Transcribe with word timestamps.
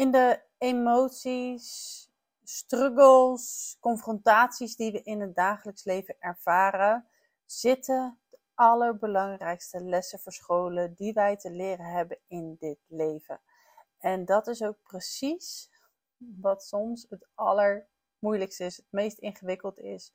In 0.00 0.10
de 0.10 0.42
emoties, 0.58 2.08
struggles, 2.42 3.76
confrontaties 3.80 4.76
die 4.76 4.92
we 4.92 5.02
in 5.02 5.20
het 5.20 5.34
dagelijks 5.34 5.84
leven 5.84 6.16
ervaren, 6.18 7.06
zitten 7.44 8.18
de 8.30 8.38
allerbelangrijkste 8.54 9.84
lessen 9.84 10.18
verscholen 10.18 10.94
die 10.94 11.12
wij 11.12 11.36
te 11.36 11.50
leren 11.50 11.84
hebben 11.84 12.18
in 12.26 12.56
dit 12.58 12.78
leven. 12.86 13.40
En 13.98 14.24
dat 14.24 14.46
is 14.46 14.62
ook 14.62 14.82
precies 14.82 15.70
wat 16.16 16.64
soms 16.64 17.06
het 17.08 17.28
allermoeilijkste 17.34 18.64
is, 18.64 18.76
het 18.76 18.86
meest 18.90 19.18
ingewikkeld 19.18 19.78
is. 19.78 20.12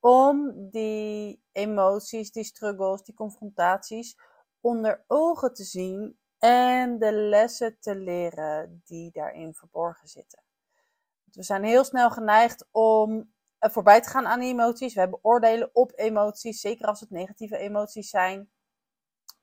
Om 0.00 0.68
die 0.70 1.42
emoties, 1.52 2.32
die 2.32 2.44
struggles, 2.44 3.02
die 3.02 3.14
confrontaties 3.14 4.18
onder 4.60 5.04
ogen 5.06 5.54
te 5.54 5.64
zien 5.64 6.18
en 6.38 6.98
de 6.98 7.12
lessen 7.12 7.76
te 7.80 7.94
leren 7.94 8.82
die 8.84 9.10
daarin 9.12 9.54
verborgen 9.54 10.08
zitten. 10.08 10.42
We 11.32 11.42
zijn 11.42 11.64
heel 11.64 11.84
snel 11.84 12.10
geneigd 12.10 12.66
om 12.70 13.32
voorbij 13.58 14.00
te 14.00 14.08
gaan 14.08 14.26
aan 14.26 14.40
emoties. 14.40 14.94
We 14.94 15.00
hebben 15.00 15.18
oordelen 15.22 15.70
op 15.72 15.92
emoties, 15.94 16.60
zeker 16.60 16.86
als 16.86 17.00
het 17.00 17.10
negatieve 17.10 17.56
emoties 17.56 18.10
zijn. 18.10 18.50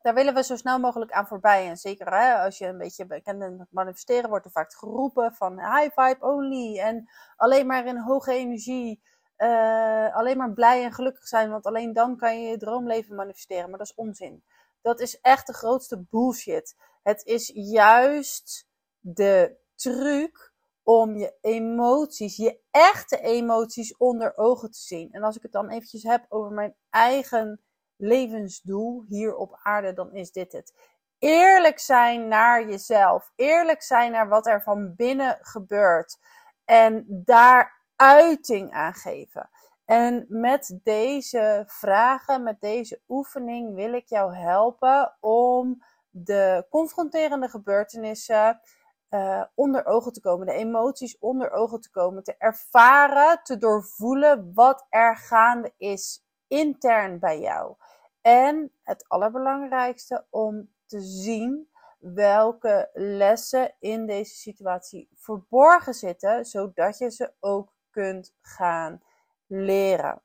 Daar 0.01 0.13
willen 0.13 0.34
we 0.34 0.43
zo 0.43 0.55
snel 0.55 0.79
mogelijk 0.79 1.11
aan 1.11 1.27
voorbij. 1.27 1.67
En 1.67 1.77
zeker 1.77 2.13
hè, 2.13 2.35
als 2.35 2.57
je 2.57 2.67
een 2.67 2.77
beetje 2.77 3.05
bekend 3.05 3.39
bent 3.39 3.57
met 3.57 3.71
manifesteren, 3.71 4.29
wordt 4.29 4.45
er 4.45 4.51
vaak 4.51 4.73
geroepen 4.73 5.34
van 5.34 5.59
high 5.59 5.99
vibe 5.99 6.25
only. 6.25 6.79
En 6.79 7.09
alleen 7.35 7.67
maar 7.67 7.85
in 7.85 7.98
hoge 7.98 8.34
energie. 8.34 9.01
Uh, 9.37 10.15
alleen 10.15 10.37
maar 10.37 10.53
blij 10.53 10.84
en 10.84 10.91
gelukkig 10.91 11.27
zijn, 11.27 11.49
want 11.49 11.65
alleen 11.65 11.93
dan 11.93 12.17
kan 12.17 12.41
je 12.41 12.49
je 12.49 12.57
droomleven 12.57 13.15
manifesteren. 13.15 13.70
Maar 13.70 13.77
dat 13.77 13.87
is 13.87 13.95
onzin. 13.95 14.43
Dat 14.85 14.99
is 14.99 15.20
echt 15.21 15.48
de 15.48 15.53
grootste 15.53 16.05
bullshit. 16.09 16.75
Het 17.03 17.26
is 17.26 17.52
juist 17.53 18.67
de 18.99 19.57
truc 19.76 20.53
om 20.84 21.17
je 21.17 21.38
emoties, 21.41 22.35
je 22.35 22.59
echte 22.71 23.20
emoties 23.20 23.98
onder 23.98 24.37
ogen 24.37 24.71
te 24.71 24.79
zien. 24.79 25.12
En 25.12 25.24
als 25.24 25.35
ik 25.35 25.41
het 25.41 25.51
dan 25.51 25.70
eventjes 25.70 26.04
heb 26.04 26.26
over 26.29 26.51
mijn 26.51 26.76
eigen 26.90 27.62
levensdoel 27.96 29.04
hier 29.07 29.35
op 29.35 29.59
aarde, 29.63 29.93
dan 29.93 30.13
is 30.13 30.32
dit 30.32 30.51
het. 30.51 30.74
Eerlijk 31.20 31.79
zijn 31.79 32.27
naar 32.27 32.70
jezelf. 32.70 33.31
Eerlijk 33.35 33.81
zijn 33.81 34.12
naar 34.12 34.27
wat 34.27 34.48
er 34.48 34.62
van 34.62 34.96
binnen 34.96 35.37
gebeurt. 35.41 36.18
En 36.65 37.05
daar 37.07 37.84
uiting 37.96 38.71
aan 38.71 38.93
geven. 38.93 39.49
En 39.85 40.25
met 40.29 40.79
deze 40.83 41.63
vragen, 41.67 42.43
met 42.43 42.61
deze 42.61 43.01
oefening, 43.07 43.75
wil 43.75 43.93
ik 43.93 44.07
jou 44.07 44.35
helpen 44.35 45.15
om 45.19 45.83
de 46.09 46.65
confronterende 46.69 47.49
gebeurtenissen 47.49 48.61
uh, 49.09 49.43
onder 49.53 49.85
ogen 49.85 50.13
te 50.13 50.21
komen, 50.21 50.47
de 50.47 50.53
emoties 50.53 51.17
onder 51.19 51.51
ogen 51.51 51.81
te 51.81 51.91
komen, 51.91 52.23
te 52.23 52.35
ervaren, 52.37 53.39
te 53.43 53.57
doorvoelen 53.57 54.53
wat 54.53 54.85
er 54.89 55.17
gaande 55.17 55.73
is 55.77 56.25
intern 56.47 57.19
bij 57.19 57.39
jou. 57.39 57.75
En 58.21 58.71
het 58.83 59.05
allerbelangrijkste 59.07 60.25
om 60.29 60.69
te 60.85 61.01
zien 61.01 61.69
welke 61.99 62.89
lessen 62.93 63.75
in 63.79 64.06
deze 64.06 64.35
situatie 64.35 65.09
verborgen 65.16 65.94
zitten, 65.94 66.45
zodat 66.45 66.97
je 66.97 67.11
ze 67.11 67.33
ook 67.39 67.73
kunt 67.89 68.33
gaan 68.41 69.01
leren. 69.47 70.22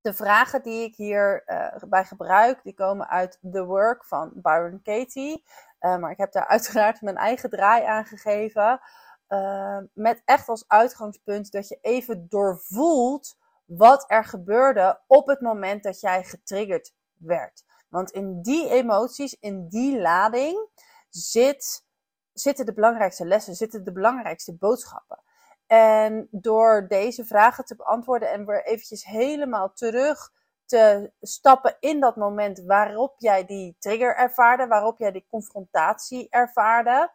De 0.00 0.14
vragen 0.14 0.62
die 0.62 0.84
ik 0.84 0.96
hierbij 0.96 1.72
uh, 1.72 1.88
bij 1.88 2.04
gebruik, 2.04 2.62
die 2.62 2.74
komen 2.74 3.08
uit 3.08 3.38
The 3.50 3.64
Work 3.64 4.04
van 4.04 4.32
Byron 4.34 4.82
Katie. 4.82 5.44
Uh, 5.80 5.96
maar 5.96 6.10
ik 6.10 6.18
heb 6.18 6.32
daar 6.32 6.46
uiteraard 6.56 7.00
mijn 7.00 7.16
eigen 7.16 7.50
draai 7.50 7.84
aan 7.84 8.04
gegeven. 8.04 8.80
Uh, 9.28 9.78
met 9.92 10.22
echt 10.24 10.48
als 10.48 10.64
uitgangspunt 10.68 11.52
dat 11.52 11.68
je 11.68 11.78
even 11.80 12.26
doorvoelt 12.28 13.36
wat 13.64 14.04
er 14.10 14.24
gebeurde 14.24 15.00
op 15.06 15.26
het 15.26 15.40
moment 15.40 15.82
dat 15.82 16.00
jij 16.00 16.24
getriggerd 16.24 16.94
werd. 17.18 17.64
Want 17.88 18.10
in 18.10 18.42
die 18.42 18.68
emoties, 18.68 19.36
in 19.40 19.68
die 19.68 20.00
lading, 20.00 20.68
zit, 21.08 21.84
zitten 22.32 22.66
de 22.66 22.72
belangrijkste 22.72 23.26
lessen, 23.26 23.54
zitten 23.54 23.84
de 23.84 23.92
belangrijkste 23.92 24.54
boodschappen. 24.56 25.22
En 25.66 26.28
door 26.30 26.88
deze 26.88 27.24
vragen 27.24 27.64
te 27.64 27.76
beantwoorden 27.76 28.30
en 28.30 28.46
weer 28.46 28.64
eventjes 28.64 29.04
helemaal 29.04 29.72
terug 29.72 30.32
te 30.64 31.12
stappen 31.20 31.76
in 31.80 32.00
dat 32.00 32.16
moment 32.16 32.62
waarop 32.64 33.14
jij 33.18 33.44
die 33.44 33.76
trigger 33.78 34.16
ervaarde, 34.16 34.66
waarop 34.66 34.98
jij 34.98 35.12
die 35.12 35.26
confrontatie 35.28 36.26
ervaarde, 36.30 37.12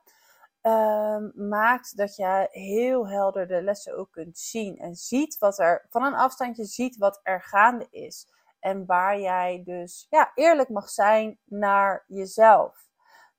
uh, 0.62 1.18
maakt 1.34 1.98
dat 1.98 2.16
je 2.16 2.48
heel 2.52 3.08
helder 3.08 3.48
de 3.48 3.62
lessen 3.62 3.98
ook 3.98 4.12
kunt 4.12 4.38
zien 4.38 4.78
en 4.78 4.96
ziet 4.96 5.38
wat 5.38 5.60
er 5.60 5.86
van 5.90 6.04
een 6.04 6.16
afstandje 6.16 6.66
ziet 6.66 6.98
wat 6.98 7.20
er 7.24 7.42
gaande 7.42 7.88
is. 7.90 8.28
En 8.60 8.86
waar 8.86 9.20
jij 9.20 9.62
dus 9.66 10.08
ja, 10.10 10.32
eerlijk 10.36 10.70
mag 10.70 10.90
zijn 10.90 11.40
naar 11.44 12.04
jezelf. 12.08 12.91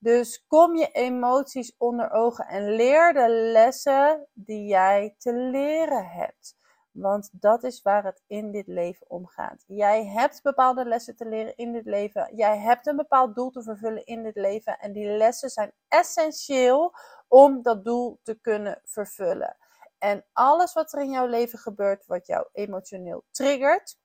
Dus 0.02 0.44
kom 0.46 0.76
je 0.76 0.90
emoties 0.90 1.74
onder 1.78 2.10
ogen 2.10 2.46
en 2.46 2.74
leer 2.74 3.12
de 3.12 3.28
lessen 3.28 4.28
die 4.32 4.66
jij 4.66 5.14
te 5.18 5.32
leren 5.32 6.06
hebt. 6.06 6.56
Want 6.90 7.30
dat 7.32 7.64
is 7.64 7.82
waar 7.82 8.04
het 8.04 8.22
in 8.26 8.50
dit 8.50 8.66
leven 8.66 9.10
om 9.10 9.26
gaat. 9.26 9.64
Jij 9.66 10.06
hebt 10.06 10.42
bepaalde 10.42 10.84
lessen 10.84 11.16
te 11.16 11.28
leren 11.28 11.56
in 11.56 11.72
dit 11.72 11.84
leven. 11.84 12.36
Jij 12.36 12.58
hebt 12.58 12.86
een 12.86 12.96
bepaald 12.96 13.34
doel 13.34 13.50
te 13.50 13.62
vervullen 13.62 14.04
in 14.04 14.22
dit 14.22 14.36
leven. 14.36 14.78
En 14.78 14.92
die 14.92 15.06
lessen 15.06 15.50
zijn 15.50 15.72
essentieel 15.88 16.94
om 17.28 17.62
dat 17.62 17.84
doel 17.84 18.20
te 18.22 18.34
kunnen 18.34 18.80
vervullen. 18.84 19.56
En 19.98 20.24
alles 20.32 20.72
wat 20.72 20.92
er 20.92 21.02
in 21.02 21.10
jouw 21.10 21.26
leven 21.26 21.58
gebeurt, 21.58 22.06
wat 22.06 22.26
jou 22.26 22.46
emotioneel 22.52 23.24
triggert, 23.30 23.98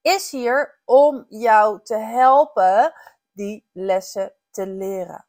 is 0.00 0.30
hier 0.30 0.80
om 0.84 1.26
jou 1.28 1.80
te 1.82 1.96
helpen 1.96 2.92
die 3.32 3.68
lessen 3.72 4.34
te 4.54 4.66
leren. 4.66 5.26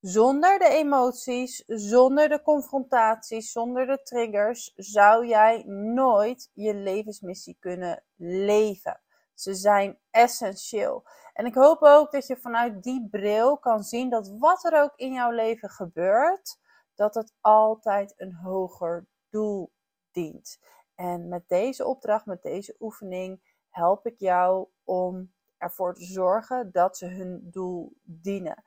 Zonder 0.00 0.58
de 0.58 0.68
emoties, 0.68 1.64
zonder 1.66 2.28
de 2.28 2.42
confrontaties, 2.42 3.52
zonder 3.52 3.86
de 3.86 4.02
triggers 4.02 4.72
zou 4.76 5.26
jij 5.26 5.62
nooit 5.94 6.50
je 6.52 6.74
levensmissie 6.74 7.56
kunnen 7.60 8.04
leven. 8.16 9.00
Ze 9.34 9.54
zijn 9.54 9.98
essentieel. 10.10 11.04
En 11.32 11.46
ik 11.46 11.54
hoop 11.54 11.82
ook 11.82 12.10
dat 12.10 12.26
je 12.26 12.36
vanuit 12.36 12.82
die 12.82 13.08
bril 13.10 13.58
kan 13.58 13.82
zien 13.82 14.10
dat 14.10 14.34
wat 14.38 14.64
er 14.64 14.82
ook 14.82 14.92
in 14.96 15.12
jouw 15.12 15.30
leven 15.30 15.70
gebeurt, 15.70 16.58
dat 16.94 17.14
het 17.14 17.32
altijd 17.40 18.14
een 18.16 18.34
hoger 18.34 19.06
doel 19.30 19.72
dient. 20.10 20.58
En 20.94 21.28
met 21.28 21.48
deze 21.48 21.86
opdracht, 21.86 22.26
met 22.26 22.42
deze 22.42 22.76
oefening, 22.80 23.40
help 23.70 24.06
ik 24.06 24.18
jou 24.18 24.68
om 24.84 25.34
ervoor 25.58 25.94
te 25.94 26.04
zorgen 26.04 26.70
dat 26.72 26.96
ze 26.96 27.06
hun 27.06 27.48
doel 27.50 27.96
dienen. 28.02 28.64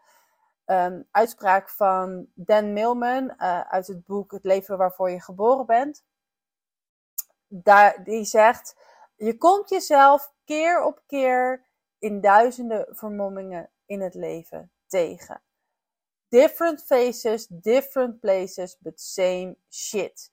Um, 0.66 1.08
uitspraak 1.12 1.70
van 1.70 2.28
Dan 2.34 2.74
Millman 2.74 3.24
uh, 3.24 3.62
uit 3.62 3.88
het 3.88 4.06
boek 4.06 4.32
Het 4.32 4.44
leven 4.44 4.78
waarvoor 4.78 5.10
je 5.10 5.22
geboren 5.22 5.66
bent. 5.66 6.04
Daar, 7.48 8.04
die 8.04 8.26
zegt: 8.26 8.76
Je 9.16 9.38
komt 9.38 9.70
jezelf 9.70 10.34
keer 10.46 10.84
op 10.84 11.02
keer 11.08 11.66
in 12.00 12.22
duizenden 12.22 12.86
vermommingen 12.90 13.70
in 13.86 14.02
het 14.02 14.14
leven 14.14 14.72
tegen. 14.88 15.42
Different 16.28 16.84
faces, 16.84 17.48
different 17.48 18.20
places, 18.20 18.78
but 18.80 19.02
same 19.02 19.58
shit. 19.70 20.32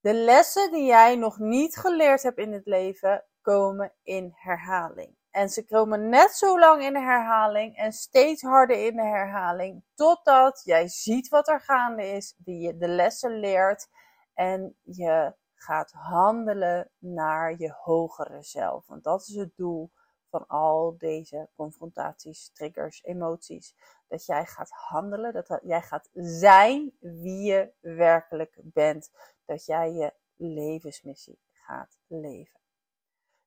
De 0.00 0.14
lessen 0.14 0.70
die 0.72 0.84
jij 0.84 1.16
nog 1.16 1.38
niet 1.38 1.76
geleerd 1.76 2.22
hebt 2.22 2.38
in 2.38 2.52
het 2.52 2.66
leven 2.66 3.24
komen 3.40 3.92
in 4.02 4.32
herhaling. 4.34 5.16
En 5.30 5.48
ze 5.48 5.64
komen 5.64 6.08
net 6.08 6.30
zo 6.30 6.58
lang 6.58 6.82
in 6.82 6.92
de 6.92 7.00
herhaling 7.00 7.76
en 7.76 7.92
steeds 7.92 8.42
harder 8.42 8.86
in 8.86 8.96
de 8.96 9.02
herhaling, 9.02 9.84
totdat 9.94 10.62
jij 10.64 10.88
ziet 10.88 11.28
wat 11.28 11.48
er 11.48 11.60
gaande 11.60 12.06
is, 12.06 12.34
die 12.36 12.60
je 12.60 12.76
de 12.76 12.88
lessen 12.88 13.38
leert 13.38 13.88
en 14.34 14.76
je 14.82 15.34
gaat 15.54 15.92
handelen 15.92 16.90
naar 16.98 17.58
je 17.58 17.72
hogere 17.72 18.42
zelf. 18.42 18.86
Want 18.86 19.04
dat 19.04 19.20
is 19.20 19.34
het 19.34 19.56
doel 19.56 19.90
van 20.30 20.46
al 20.46 20.94
deze 20.98 21.48
confrontaties, 21.56 22.50
triggers, 22.52 23.02
emoties. 23.02 23.74
Dat 24.08 24.26
jij 24.26 24.46
gaat 24.46 24.70
handelen, 24.70 25.32
dat 25.32 25.60
jij 25.62 25.82
gaat 25.82 26.08
zijn 26.12 26.92
wie 27.00 27.42
je 27.42 27.72
werkelijk 27.80 28.58
bent. 28.62 29.10
Dat 29.44 29.64
jij 29.64 29.92
je 29.92 30.14
levensmissie 30.36 31.38
gaat 31.52 31.98
leven. 32.06 32.59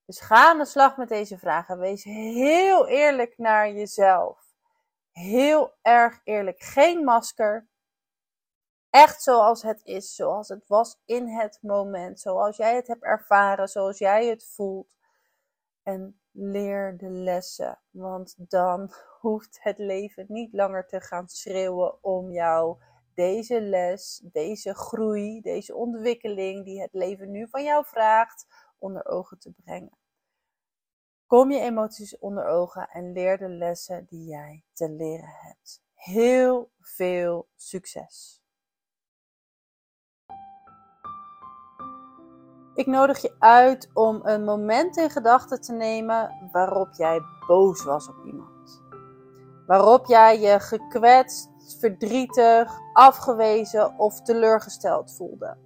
Dus 0.05 0.19
ga 0.19 0.49
aan 0.49 0.57
de 0.57 0.65
slag 0.65 0.97
met 0.97 1.09
deze 1.09 1.37
vragen. 1.37 1.79
Wees 1.79 2.03
heel 2.03 2.87
eerlijk 2.87 3.37
naar 3.37 3.71
jezelf. 3.71 4.55
Heel 5.11 5.73
erg 5.81 6.19
eerlijk. 6.23 6.59
Geen 6.59 7.03
masker. 7.03 7.67
Echt 8.89 9.23
zoals 9.23 9.61
het 9.61 9.81
is, 9.83 10.15
zoals 10.15 10.47
het 10.47 10.67
was 10.67 11.01
in 11.05 11.27
het 11.27 11.59
moment, 11.61 12.19
zoals 12.19 12.57
jij 12.57 12.75
het 12.75 12.87
hebt 12.87 13.03
ervaren, 13.03 13.67
zoals 13.67 13.97
jij 13.97 14.27
het 14.27 14.45
voelt. 14.45 14.87
En 15.83 16.19
leer 16.31 16.97
de 16.97 17.09
lessen, 17.09 17.79
want 17.89 18.35
dan 18.37 18.93
hoeft 19.19 19.59
het 19.61 19.77
leven 19.77 20.25
niet 20.27 20.53
langer 20.53 20.87
te 20.87 21.01
gaan 21.01 21.27
schreeuwen 21.27 22.03
om 22.03 22.31
jou 22.31 22.77
deze 23.13 23.61
les, 23.61 24.21
deze 24.23 24.75
groei, 24.75 25.41
deze 25.41 25.75
ontwikkeling 25.75 26.65
die 26.65 26.81
het 26.81 26.93
leven 26.93 27.31
nu 27.31 27.47
van 27.49 27.63
jou 27.63 27.85
vraagt, 27.85 28.45
onder 28.83 29.05
ogen 29.05 29.39
te 29.39 29.51
brengen. 29.63 29.97
Kom 31.25 31.51
je 31.51 31.59
emoties 31.59 32.17
onder 32.17 32.45
ogen 32.45 32.89
en 32.89 33.11
leer 33.11 33.37
de 33.37 33.49
lessen 33.49 34.05
die 34.09 34.25
jij 34.25 34.63
te 34.73 34.89
leren 34.89 35.35
hebt. 35.39 35.81
Heel 35.93 36.71
veel 36.79 37.47
succes! 37.55 38.41
Ik 42.75 42.85
nodig 42.85 43.21
je 43.21 43.35
uit 43.39 43.89
om 43.93 44.19
een 44.23 44.43
moment 44.43 44.97
in 44.97 45.09
gedachten 45.09 45.61
te 45.61 45.73
nemen 45.73 46.49
waarop 46.51 46.93
jij 46.93 47.21
boos 47.47 47.83
was 47.83 48.07
op 48.07 48.25
iemand. 48.25 48.81
Waarop 49.67 50.05
jij 50.05 50.39
je 50.39 50.59
gekwetst, 50.59 51.49
verdrietig, 51.79 52.79
afgewezen 52.93 53.97
of 53.97 54.21
teleurgesteld 54.21 55.15
voelde. 55.15 55.57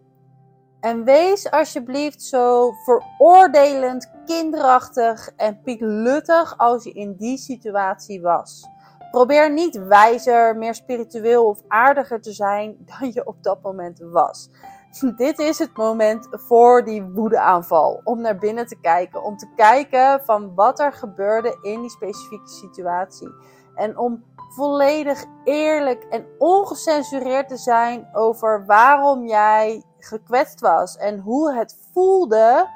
En 0.79 1.03
wees 1.03 1.51
alsjeblieft 1.51 2.23
zo 2.23 2.71
veroordelend, 2.71 4.11
kinderachtig 4.25 5.29
en 5.35 5.61
piekluttig 5.61 6.57
als 6.57 6.83
je 6.83 6.91
in 6.91 7.15
die 7.15 7.37
situatie 7.37 8.21
was. 8.21 8.67
Probeer 9.11 9.51
niet 9.51 9.77
wijzer, 9.77 10.57
meer 10.57 10.75
spiritueel 10.75 11.45
of 11.45 11.61
aardiger 11.67 12.21
te 12.21 12.31
zijn 12.31 12.77
dan 12.85 13.11
je 13.13 13.25
op 13.25 13.43
dat 13.43 13.61
moment 13.61 13.99
was. 13.99 14.49
Dit 15.15 15.39
is 15.39 15.59
het 15.59 15.77
moment 15.77 16.27
voor 16.31 16.83
die 16.83 17.03
woedeaanval. 17.03 18.01
Om 18.03 18.21
naar 18.21 18.37
binnen 18.37 18.67
te 18.67 18.79
kijken. 18.79 19.23
Om 19.23 19.37
te 19.37 19.47
kijken 19.55 20.21
van 20.23 20.55
wat 20.55 20.79
er 20.79 20.93
gebeurde 20.93 21.57
in 21.61 21.81
die 21.81 21.89
specifieke 21.89 22.49
situatie. 22.49 23.29
En 23.75 23.97
om 23.97 24.23
volledig 24.55 25.25
eerlijk 25.43 26.03
en 26.03 26.25
ongecensureerd 26.37 27.47
te 27.47 27.57
zijn 27.57 28.09
over 28.13 28.65
waarom 28.65 29.27
jij 29.27 29.83
gekwetst 29.99 30.59
was. 30.59 30.97
En 30.97 31.19
hoe 31.19 31.53
het 31.53 31.77
voelde 31.91 32.69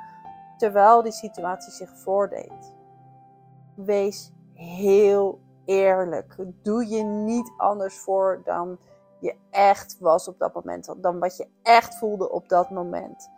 terwijl 0.57 1.01
die 1.01 1.11
situatie 1.11 1.71
zich 1.71 1.89
voordeed. 1.97 2.73
Wees 3.75 4.31
heel 4.53 5.39
eerlijk. 5.65 6.35
Doe 6.63 6.87
je 6.87 7.03
niet 7.03 7.51
anders 7.57 7.99
voor 7.99 8.41
dan 8.43 8.79
je 9.19 9.35
echt 9.49 9.97
was 9.99 10.27
op 10.27 10.39
dat 10.39 10.53
moment, 10.53 10.95
dan 10.97 11.19
wat 11.19 11.37
je 11.37 11.47
echt 11.63 11.97
voelde 11.97 12.31
op 12.31 12.49
dat 12.49 12.69
moment. 12.69 13.29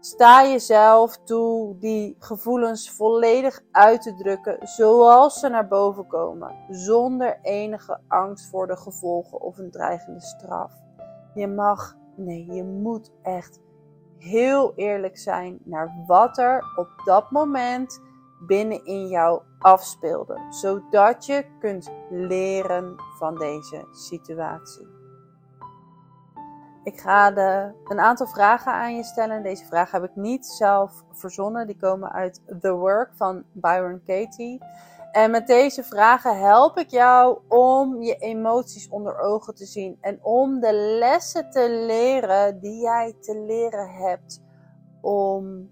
Sta 0.00 0.44
jezelf 0.44 1.16
toe 1.16 1.78
die 1.78 2.16
gevoelens 2.18 2.90
volledig 2.90 3.60
uit 3.70 4.02
te 4.02 4.14
drukken 4.14 4.68
zoals 4.68 5.40
ze 5.40 5.48
naar 5.48 5.68
boven 5.68 6.06
komen, 6.06 6.54
zonder 6.68 7.38
enige 7.42 8.00
angst 8.08 8.50
voor 8.50 8.66
de 8.66 8.76
gevolgen 8.76 9.40
of 9.40 9.58
een 9.58 9.70
dreigende 9.70 10.20
straf. 10.20 10.72
Je 11.34 11.46
mag, 11.46 11.96
nee, 12.20 12.52
je 12.52 12.64
moet 12.64 13.12
echt 13.22 13.60
heel 14.18 14.72
eerlijk 14.76 15.18
zijn 15.18 15.58
naar 15.64 16.04
wat 16.06 16.38
er 16.38 16.64
op 16.76 16.88
dat 17.04 17.30
moment 17.30 18.00
binnenin 18.46 19.08
jou 19.08 19.42
afspeelde, 19.58 20.40
zodat 20.50 21.26
je 21.26 21.44
kunt 21.58 21.90
leren 22.10 22.94
van 23.18 23.38
deze 23.38 23.86
situatie. 23.92 24.98
Ik 26.84 27.00
ga 27.00 27.30
de, 27.30 27.72
een 27.84 28.00
aantal 28.00 28.26
vragen 28.26 28.72
aan 28.72 28.96
je 28.96 29.04
stellen. 29.04 29.42
Deze 29.42 29.64
vragen 29.64 30.00
heb 30.00 30.10
ik 30.10 30.16
niet 30.16 30.46
zelf 30.46 31.04
verzonnen. 31.12 31.66
Die 31.66 31.76
komen 31.76 32.12
uit 32.12 32.40
The 32.60 32.72
Work 32.72 33.10
van 33.14 33.44
Byron 33.52 34.02
Katie. 34.06 34.62
En 35.12 35.30
met 35.30 35.46
deze 35.46 35.82
vragen 35.82 36.38
help 36.38 36.78
ik 36.78 36.90
jou 36.90 37.38
om 37.48 38.02
je 38.02 38.16
emoties 38.16 38.88
onder 38.88 39.18
ogen 39.18 39.54
te 39.54 39.64
zien. 39.64 39.98
En 40.00 40.18
om 40.22 40.60
de 40.60 40.72
lessen 40.74 41.50
te 41.50 41.70
leren 41.70 42.60
die 42.60 42.80
jij 42.80 43.16
te 43.20 43.38
leren 43.38 43.88
hebt. 43.88 44.42
Om 45.00 45.70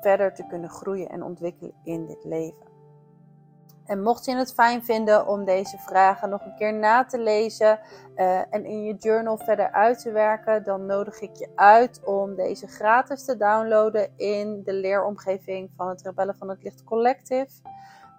verder 0.00 0.34
te 0.34 0.46
kunnen 0.46 0.70
groeien 0.70 1.08
en 1.08 1.22
ontwikkelen 1.22 1.74
in 1.84 2.06
dit 2.06 2.24
leven. 2.24 2.72
En 3.86 4.02
mocht 4.02 4.24
je 4.24 4.36
het 4.36 4.54
fijn 4.54 4.84
vinden 4.84 5.26
om 5.26 5.44
deze 5.44 5.78
vragen 5.78 6.28
nog 6.28 6.44
een 6.44 6.54
keer 6.54 6.74
na 6.74 7.04
te 7.04 7.18
lezen 7.18 7.80
uh, 8.16 8.54
en 8.54 8.64
in 8.64 8.84
je 8.84 8.94
journal 8.94 9.38
verder 9.38 9.72
uit 9.72 9.98
te 9.98 10.12
werken, 10.12 10.64
dan 10.64 10.86
nodig 10.86 11.20
ik 11.20 11.36
je 11.36 11.48
uit 11.54 12.00
om 12.04 12.34
deze 12.34 12.66
gratis 12.66 13.24
te 13.24 13.36
downloaden 13.36 14.12
in 14.16 14.62
de 14.64 14.72
leeromgeving 14.72 15.70
van 15.76 15.88
het 15.88 16.02
Rebellen 16.02 16.36
van 16.36 16.48
het 16.48 16.62
Licht 16.62 16.84
Collective. 16.84 17.50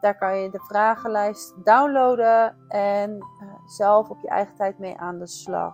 Daar 0.06 0.18
kan 0.18 0.38
je 0.38 0.50
de 0.50 0.60
vragenlijst 0.60 1.54
downloaden 1.64 2.56
en 2.68 3.12
uh, 3.12 3.54
zelf 3.66 4.10
op 4.10 4.22
je 4.22 4.28
eigen 4.28 4.56
tijd 4.56 4.80
mee 4.80 4.98
aan 4.98 5.20
de 5.20 5.28
slag. 5.28 5.74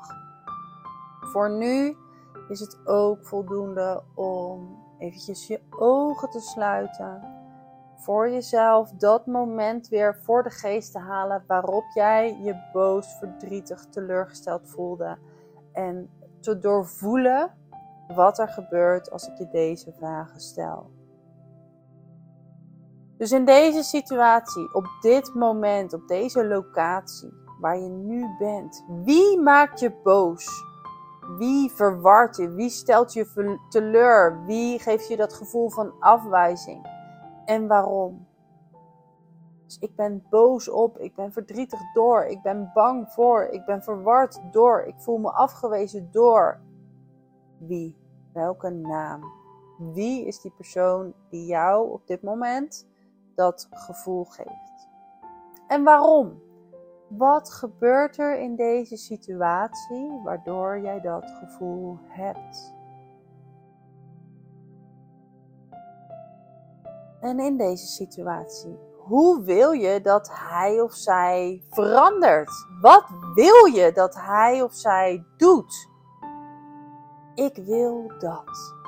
Voor 1.20 1.50
nu 1.50 1.98
is 2.48 2.60
het 2.60 2.88
ook 2.88 3.26
voldoende 3.26 4.04
om 4.16 4.84
eventjes 4.98 5.48
je 5.48 5.62
ogen 5.70 6.30
te 6.30 6.40
sluiten 6.40 7.22
voor 7.96 8.30
jezelf 8.30 8.92
dat 8.92 9.26
moment 9.26 9.88
weer 9.88 10.16
voor 10.16 10.44
de 10.44 10.50
geest 10.50 10.92
te 10.92 11.00
halen 11.00 11.44
waarop 11.48 11.86
jij 11.94 12.42
je 12.42 12.70
boos, 12.74 13.18
verdrietig, 13.18 13.86
teleurgesteld 13.86 14.70
voelde. 14.70 15.18
En 15.74 16.10
te 16.40 16.60
doorvoelen 16.60 17.52
wat 18.08 18.40
er 18.40 18.50
gebeurt 18.50 19.12
als 19.12 19.28
ik 19.28 19.38
je 19.38 19.48
deze 19.50 19.92
vragen 19.92 20.40
stel. 20.40 21.01
Dus 23.22 23.32
in 23.32 23.46
deze 23.46 23.84
situatie, 23.84 24.74
op 24.74 24.86
dit 25.02 25.34
moment, 25.34 25.94
op 25.94 26.08
deze 26.08 26.48
locatie 26.48 27.34
waar 27.60 27.78
je 27.78 27.90
nu 27.90 28.26
bent, 28.40 28.86
wie 29.04 29.40
maakt 29.40 29.80
je 29.80 29.92
boos? 30.04 30.48
Wie 31.38 31.72
verwart 31.72 32.36
je? 32.36 32.50
Wie 32.50 32.70
stelt 32.70 33.14
je 33.14 33.58
teleur? 33.70 34.46
Wie 34.46 34.80
geeft 34.80 35.08
je 35.08 35.18
dat 35.18 35.34
gevoel 35.34 35.70
van 35.70 35.94
afwijzing? 36.00 37.00
en 37.46 37.68
waarom. 37.68 38.28
Dus 39.66 39.78
ik 39.80 39.96
ben 39.96 40.26
boos 40.30 40.70
op, 40.70 40.98
ik 40.98 41.16
ben 41.16 41.32
verdrietig 41.32 41.80
door, 41.94 42.26
ik 42.26 42.42
ben 42.42 42.72
bang 42.74 43.12
voor, 43.14 43.44
ik 43.44 43.66
ben 43.66 43.84
verward 43.84 44.42
door, 44.52 44.82
ik 44.84 44.96
voel 44.98 45.18
me 45.18 45.32
afgewezen 45.32 46.10
door. 46.12 46.60
Wie? 47.58 47.96
Welke 48.34 48.70
naam? 48.70 49.24
Wie 49.78 50.26
is 50.26 50.42
die 50.42 50.52
persoon 50.52 51.14
die 51.30 51.46
jou 51.46 51.92
op 51.92 52.08
dit 52.08 52.22
moment 52.22 52.90
dat 53.36 53.68
gevoel 53.72 54.26
geeft? 54.26 54.90
En 55.68 55.84
waarom? 55.84 56.42
Wat 57.08 57.52
gebeurt 57.52 58.18
er 58.18 58.40
in 58.40 58.56
deze 58.56 58.98
situatie 58.98 60.22
waardoor 60.24 60.80
jij 60.80 61.02
dat 61.02 61.32
gevoel 61.40 61.98
hebt? 62.08 62.74
En 67.22 67.40
in 67.40 67.58
deze 67.58 67.86
situatie, 67.86 68.80
hoe 68.98 69.44
wil 69.44 69.72
je 69.72 70.02
dat 70.02 70.30
hij 70.34 70.82
of 70.82 70.94
zij 70.94 71.64
verandert? 71.70 72.52
Wat 72.82 73.06
wil 73.34 73.66
je 73.66 73.92
dat 73.94 74.16
hij 74.16 74.62
of 74.62 74.74
zij 74.74 75.26
doet? 75.38 75.90
Ik 77.36 77.56
wil 77.56 78.12
dat. 78.20 78.80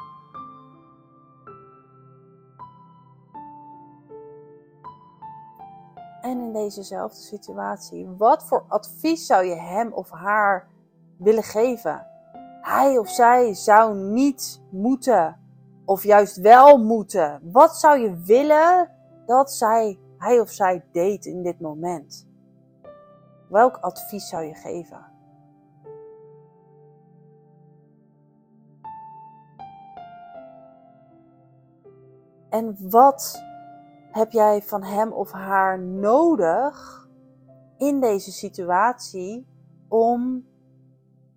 Dezezelfde 6.54 7.22
situatie, 7.22 8.10
wat 8.18 8.44
voor 8.44 8.66
advies 8.68 9.26
zou 9.26 9.46
je 9.46 9.56
hem 9.56 9.94
of 9.94 10.10
haar 10.10 10.68
willen 11.18 11.44
geven? 11.44 12.08
Hij 12.62 12.98
of 12.98 13.10
zij 13.10 13.54
zou 13.54 13.96
niet 13.96 14.62
moeten 14.70 15.40
of 15.86 16.04
juist 16.04 16.38
wel 16.38 16.78
moeten? 16.78 17.40
Wat 17.52 17.76
zou 17.76 18.00
je 18.00 18.18
willen 18.18 18.90
dat 19.26 19.52
zij, 19.52 20.00
hij 20.18 20.40
of 20.40 20.50
zij 20.50 20.86
deed 20.92 21.26
in 21.26 21.44
dit 21.44 21.60
moment? 21.60 22.28
Welk 23.50 23.78
advies 23.78 24.30
zou 24.30 24.44
je 24.44 24.56
geven? 24.56 25.12
En 32.50 32.78
wat 32.90 33.44
heb 34.14 34.32
jij 34.32 34.62
van 34.62 34.84
hem 34.84 35.12
of 35.12 35.32
haar 35.32 35.80
nodig 35.80 37.08
in 37.78 38.00
deze 38.00 38.32
situatie 38.32 39.48
om 39.88 40.46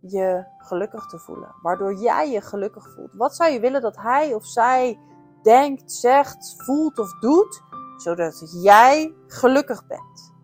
je 0.01 0.45
gelukkig 0.59 1.07
te 1.07 1.19
voelen. 1.19 1.55
Waardoor 1.63 1.95
jij 1.95 2.31
je 2.31 2.41
gelukkig 2.41 2.95
voelt. 2.95 3.15
Wat 3.15 3.37
zou 3.37 3.53
je 3.53 3.61
willen 3.61 3.81
dat 3.81 3.97
hij 3.97 4.35
of 4.35 4.47
zij 4.47 4.99
denkt, 5.43 5.93
zegt, 5.93 6.55
voelt 6.57 6.99
of 6.99 7.19
doet, 7.19 7.63
zodat 7.97 8.63
jij 8.63 9.15
gelukkig 9.27 9.87
bent? 9.87 10.35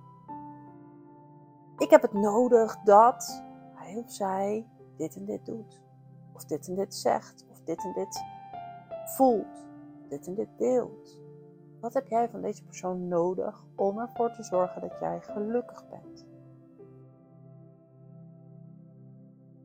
Ik 1.79 1.91
heb 1.91 2.03
het 2.03 2.12
nodig 2.12 2.77
dat 2.85 3.43
hij 3.75 3.97
of 3.97 4.12
zij 4.12 4.67
dit 4.97 5.17
en 5.17 5.25
dit 5.25 5.47
doet. 5.47 5.81
Of 6.33 6.45
dit 6.45 6.69
en 6.69 6.75
dit 6.75 6.95
zegt. 6.95 7.45
Of 7.51 7.61
dit 7.65 7.85
en 7.85 7.93
dit 7.93 8.23
voelt. 9.17 9.67
Dit 10.09 10.27
en 10.27 10.35
dit 10.35 10.49
deelt. 10.59 11.22
Wat 11.83 11.95
heb 11.95 12.09
jij 12.09 12.29
van 12.29 12.41
deze 12.41 12.65
persoon 12.65 13.09
nodig 13.09 13.65
om 13.77 13.99
ervoor 13.99 14.33
te 14.33 14.43
zorgen 14.43 14.81
dat 14.81 14.99
jij 15.01 15.21
gelukkig 15.21 15.89
bent? 15.89 16.27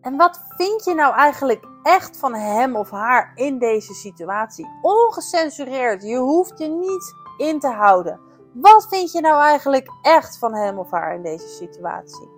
En 0.02 0.18
wat 0.18 0.42
vind 0.48 0.84
je 0.86 0.94
nou 0.94 1.16
eigenlijk 1.16 1.68
echt 1.84 2.18
van 2.18 2.34
hem 2.34 2.76
of 2.76 2.92
haar 2.92 3.32
in 3.36 3.60
deze 3.60 3.94
situatie? 3.94 4.68
Ongecensureerd, 4.82 6.04
je 6.04 6.18
hoeft 6.18 6.60
je 6.60 6.68
niet 6.68 7.14
in 7.38 7.60
te 7.60 7.68
houden. 7.68 8.20
Wat 8.54 8.88
vind 8.88 9.12
je 9.12 9.22
nou 9.22 9.42
eigenlijk 9.42 9.90
echt 10.02 10.38
van 10.38 10.54
hem 10.54 10.78
of 10.78 10.92
haar 10.92 11.16
in 11.16 11.22
deze 11.22 11.48
situatie? 11.48 12.30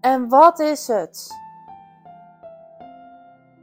En 0.00 0.28
wat 0.28 0.58
is 0.58 0.86
het 0.86 1.43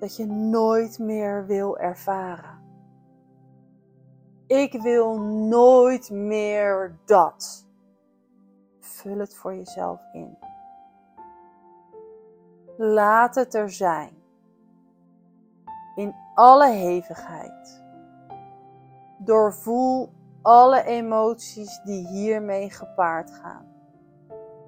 dat 0.02 0.16
je 0.16 0.26
nooit 0.26 1.00
meer 1.00 1.46
wil 1.46 1.78
ervaren? 1.78 2.60
Ik 4.48 4.82
wil 4.82 5.20
nooit 5.22 6.10
meer 6.10 7.00
dat. 7.06 7.68
Vul 8.80 9.18
het 9.18 9.36
voor 9.36 9.56
jezelf 9.56 10.00
in. 10.14 10.38
Laat 12.78 13.36
het 13.36 13.54
er 13.54 13.70
zijn. 13.70 14.14
In 15.96 16.16
alle 16.34 16.72
hevigheid. 16.72 17.84
Doorvoel 19.18 20.10
alle 20.42 20.84
emoties 20.84 21.82
die 21.84 22.08
hiermee 22.08 22.70
gepaard 22.70 23.32
gaan. 23.32 23.66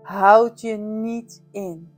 Houd 0.01 0.61
je 0.61 0.77
niet 0.77 1.43
in. 1.51 1.93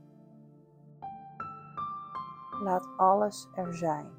Laat 2.62 2.88
alles 2.96 3.48
er 3.54 3.74
zijn. 3.74 4.10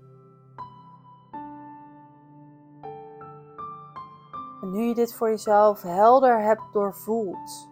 En 4.62 4.72
nu 4.72 4.82
je 4.82 4.94
dit 4.94 5.14
voor 5.14 5.30
jezelf 5.30 5.82
helder 5.82 6.42
hebt 6.42 6.74
doorvoeld, 6.74 7.70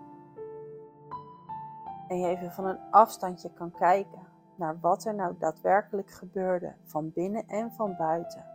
en 2.08 2.20
je 2.20 2.28
even 2.28 2.52
van 2.52 2.66
een 2.66 2.80
afstandje 2.92 3.54
kan 3.54 3.72
kijken 3.72 4.28
naar 4.56 4.80
wat 4.80 5.06
er 5.06 5.16
nou 5.16 5.36
daadwerkelijk 5.40 6.12
gebeurde, 6.12 6.76
van 6.84 7.12
binnen 7.14 7.48
en 7.48 7.72
van 7.72 7.96
buiten. 7.98 8.46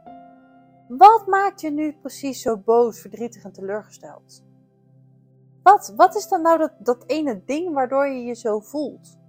Wat 0.89 1.27
maakt 1.27 1.61
je 1.61 1.71
nu 1.71 1.93
precies 1.93 2.43
zo 2.43 2.57
boos, 2.57 3.01
verdrietig 3.01 3.45
en 3.45 3.53
teleurgesteld? 3.53 4.45
Wat, 5.63 5.93
wat 5.97 6.15
is 6.15 6.29
dan 6.29 6.43
nou 6.43 6.59
dat, 6.59 6.73
dat 6.79 7.05
ene 7.07 7.45
ding 7.45 7.75
waardoor 7.75 8.07
je 8.07 8.25
je 8.25 8.35
zo 8.35 8.61
voelt? 8.61 9.20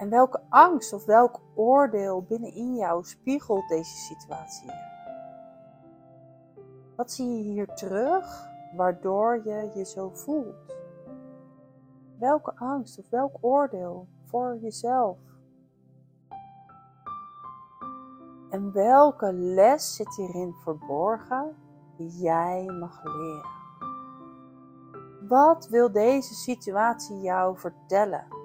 En 0.00 0.08
welke 0.08 0.40
angst 0.48 0.92
of 0.92 1.04
welk 1.04 1.40
oordeel 1.54 2.22
binnenin 2.22 2.76
jou 2.76 3.04
spiegelt 3.04 3.68
deze 3.68 3.96
situatie? 3.96 4.70
Wat 6.96 7.12
zie 7.12 7.36
je 7.36 7.42
hier 7.42 7.66
terug 7.66 8.48
waardoor 8.76 9.40
je 9.44 9.70
je 9.74 9.84
zo 9.84 10.08
voelt? 10.08 10.76
Welke 12.18 12.52
angst 12.56 12.98
of 12.98 13.08
welk 13.10 13.36
oordeel 13.40 14.06
voor 14.26 14.56
jezelf? 14.56 15.18
En 18.50 18.72
welke 18.72 19.32
les 19.32 19.94
zit 19.94 20.16
hierin 20.16 20.54
verborgen 20.54 21.56
die 21.96 22.10
jij 22.10 22.64
mag 22.64 23.04
leren? 23.04 23.58
Wat 25.28 25.68
wil 25.68 25.92
deze 25.92 26.34
situatie 26.34 27.20
jou 27.20 27.58
vertellen? 27.58 28.39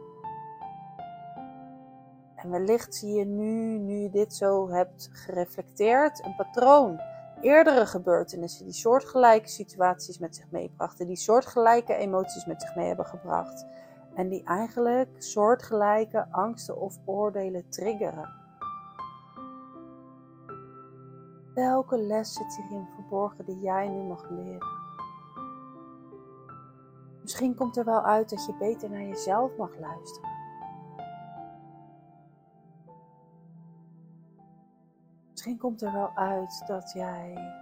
En 2.46 2.52
wellicht 2.52 2.96
zie 2.96 3.14
je 3.14 3.26
nu, 3.26 3.78
nu 3.78 3.94
je 3.94 4.10
dit 4.10 4.34
zo 4.34 4.70
hebt 4.70 5.10
gereflecteerd, 5.12 6.26
een 6.26 6.36
patroon 6.36 7.00
eerdere 7.42 7.86
gebeurtenissen 7.86 8.66
die 8.66 8.74
soortgelijke 8.74 9.48
situaties 9.48 10.20
met 10.20 10.36
zich 10.36 10.52
meebrachten, 10.52 11.08
die 11.08 11.16
soortgelijke 11.16 11.96
emoties 11.96 12.46
met 12.46 12.62
zich 12.62 12.76
mee 12.76 12.88
hebben 12.88 13.06
gebracht 13.06 13.66
en 14.16 14.30
die 14.30 14.44
eigenlijk 14.44 15.10
soortgelijke 15.18 16.26
angsten 16.32 16.82
of 16.82 16.98
oordelen 17.06 17.70
triggeren. 17.70 18.30
Welke 21.54 21.98
les 21.98 22.34
zit 22.34 22.56
hierin 22.56 22.88
verborgen 22.96 23.46
die 23.46 23.60
jij 23.60 23.88
nu 23.88 24.02
mag 24.02 24.30
leren? 24.30 24.68
Misschien 27.22 27.56
komt 27.56 27.78
er 27.78 27.86
wel 27.86 28.02
uit 28.02 28.30
dat 28.30 28.46
je 28.46 28.56
beter 28.60 28.90
naar 28.90 29.04
jezelf 29.04 29.58
mag 29.58 29.80
luisteren. 29.80 30.35
Misschien 35.46 35.64
komt 35.64 35.82
er 35.82 35.92
wel 35.92 36.12
uit 36.16 36.64
dat 36.68 36.92
jij 36.92 37.54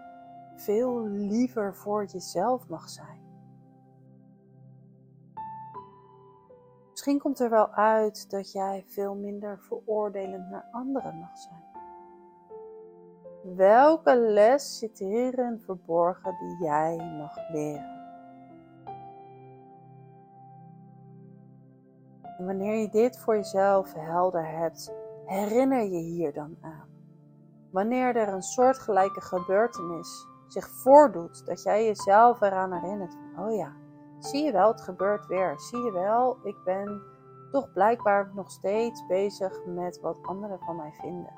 veel 0.55 1.07
liever 1.07 1.75
voor 1.75 2.05
jezelf 2.05 2.67
mag 2.67 2.89
zijn. 2.89 3.21
Misschien 6.89 7.19
komt 7.19 7.39
er 7.39 7.49
wel 7.49 7.69
uit 7.69 8.29
dat 8.29 8.51
jij 8.51 8.83
veel 8.87 9.15
minder 9.15 9.59
veroordelend 9.59 10.49
naar 10.49 10.67
anderen 10.71 11.17
mag 11.17 11.37
zijn. 11.37 11.63
Welke 13.55 14.19
les 14.19 14.77
zit 14.77 14.99
hierin 14.99 15.59
verborgen 15.59 16.35
die 16.39 16.57
jij 16.67 16.95
mag 17.17 17.49
leren? 17.49 18.01
En 22.37 22.45
wanneer 22.45 22.75
je 22.75 22.89
dit 22.89 23.17
voor 23.19 23.35
jezelf 23.35 23.93
helder 23.93 24.47
hebt, 24.47 24.93
herinner 25.25 25.83
je 25.83 25.99
hier 25.99 26.33
dan 26.33 26.57
aan 26.61 26.92
wanneer 27.73 28.15
er 28.15 28.27
een 28.27 28.41
soortgelijke 28.41 29.21
gebeurtenis 29.21 30.27
zich 30.47 30.69
voordoet, 30.69 31.45
dat 31.45 31.63
jij 31.63 31.85
jezelf 31.85 32.41
eraan 32.41 32.73
herinnert 32.73 33.17
oh 33.37 33.55
ja, 33.55 33.73
zie 34.19 34.43
je 34.43 34.51
wel, 34.51 34.71
het 34.71 34.81
gebeurt 34.81 35.27
weer. 35.27 35.59
Zie 35.59 35.83
je 35.83 35.91
wel, 35.91 36.37
ik 36.43 36.55
ben 36.63 37.01
toch 37.51 37.71
blijkbaar 37.71 38.31
nog 38.33 38.51
steeds 38.51 39.05
bezig 39.05 39.65
met 39.65 39.99
wat 39.99 40.19
anderen 40.21 40.59
van 40.59 40.75
mij 40.75 40.91
vinden. 40.91 41.31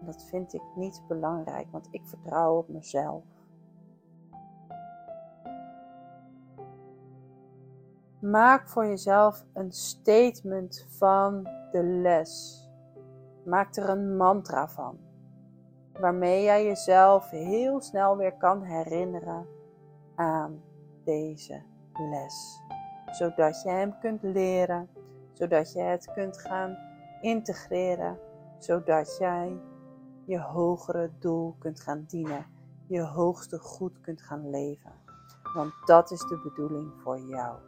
En 0.00 0.06
dat 0.06 0.24
vind 0.24 0.54
ik 0.54 0.62
niet 0.74 1.02
belangrijk, 1.08 1.66
want 1.70 1.88
ik 1.90 2.02
vertrouw 2.04 2.56
op 2.56 2.68
mezelf. 2.68 3.24
Maak 8.18 8.68
voor 8.68 8.86
jezelf 8.86 9.44
een 9.52 9.72
statement 9.72 10.86
van 10.88 11.42
de 11.72 11.82
les. 11.82 12.62
Maak 13.44 13.76
er 13.76 13.88
een 13.88 14.16
mantra 14.16 14.68
van 14.68 14.98
waarmee 16.00 16.42
jij 16.42 16.64
jezelf 16.64 17.30
heel 17.30 17.80
snel 17.80 18.16
weer 18.16 18.36
kan 18.36 18.62
herinneren 18.62 19.46
aan 20.14 20.62
deze 21.04 21.62
les. 22.10 22.62
Zodat 23.10 23.62
je 23.62 23.70
hem 23.70 23.98
kunt 23.98 24.22
leren, 24.22 24.88
zodat 25.32 25.72
je 25.72 25.80
het 25.80 26.12
kunt 26.12 26.38
gaan 26.38 26.76
integreren, 27.20 28.18
zodat 28.58 29.16
jij 29.18 29.60
je 30.24 30.40
hogere 30.40 31.10
doel 31.18 31.54
kunt 31.58 31.80
gaan 31.80 32.04
dienen, 32.08 32.46
je 32.86 33.02
hoogste 33.02 33.58
goed 33.58 34.00
kunt 34.00 34.22
gaan 34.22 34.50
leven. 34.50 34.92
Want 35.54 35.72
dat 35.84 36.10
is 36.10 36.20
de 36.20 36.40
bedoeling 36.42 36.92
voor 37.02 37.18
jou. 37.18 37.58